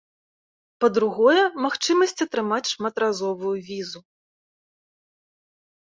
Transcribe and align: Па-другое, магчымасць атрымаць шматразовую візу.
Па-другое, 0.83 1.43
магчымасць 1.65 2.23
атрымаць 2.27 2.71
шматразовую 2.71 3.53
візу. 3.69 4.05